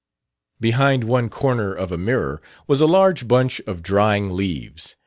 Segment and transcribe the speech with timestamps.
[0.59, 4.95] Behind one corner of a mirror was a large bunch of drying leaves.